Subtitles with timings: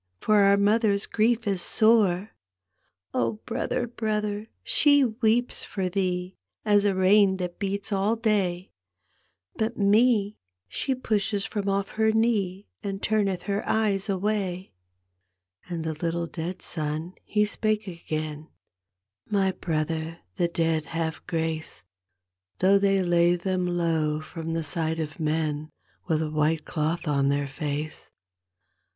[0.19, 2.31] For OUT mother's grief is soret
[3.13, 6.85] D,gt,, erihyGOOglC The Little Dead Child 25 "Oh, brother, brother, she weeps for thee As
[6.85, 8.71] a rain that beats all day.
[9.57, 10.37] But me
[10.67, 14.73] she pushes from off her knee And tumeth her eyes away."
[15.69, 18.49] And the little dead son he spake again,"
[19.29, 21.83] My brother, the dead have grace
[22.57, 25.69] Though they lay them low from the sight of men
[26.07, 28.09] With a white cloth on their face.